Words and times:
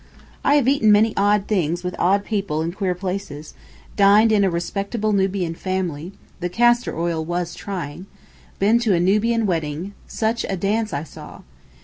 I 0.43 0.55
have 0.55 0.67
eaten 0.67 0.91
many 0.91 1.15
odd 1.15 1.45
things 1.45 1.83
with 1.83 1.93
odd 1.99 2.25
people 2.25 2.63
in 2.63 2.71
queer 2.71 2.95
places, 2.95 3.53
dined 3.95 4.31
in 4.31 4.43
a 4.43 4.49
respectable 4.49 5.13
Nubian 5.13 5.53
family 5.53 6.11
(the 6.39 6.49
castor 6.49 6.97
oil 6.97 7.23
was 7.23 7.53
trying), 7.53 8.07
been 8.57 8.79
to 8.79 8.95
a 8.95 8.99
Nubian 8.99 9.45
wedding—such 9.45 10.43
a 10.49 10.57
dance 10.57 10.91
I 10.91 11.03
saw. 11.03 11.43